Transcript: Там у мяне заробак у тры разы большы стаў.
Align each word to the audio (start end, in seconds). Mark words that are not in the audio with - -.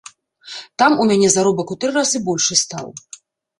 Там 0.83 0.91
у 1.03 1.05
мяне 1.11 1.29
заробак 1.35 1.75
у 1.77 1.79
тры 1.85 1.89
разы 1.99 2.25
большы 2.33 2.61
стаў. 2.65 2.87